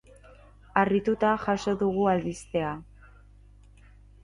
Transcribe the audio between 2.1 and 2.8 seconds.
albistea.